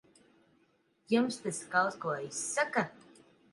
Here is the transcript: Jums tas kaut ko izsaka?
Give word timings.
Jums 1.13 1.37
tas 1.45 1.61
kaut 1.75 2.01
ko 2.07 2.17
izsaka? 2.31 2.87